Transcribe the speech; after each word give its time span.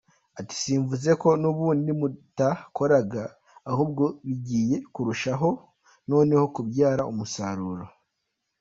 Ati 0.39 0.55
“Simvuze 0.61 1.09
ko 1.21 1.29
n’ubundi 1.41 1.91
mutakoraga, 1.99 3.23
ahubwo 3.71 4.03
bigiye 4.25 4.75
kurushaho 4.93 5.49
noneho 6.09 6.45
kubyara 6.55 7.03
umusaruro. 7.11 7.85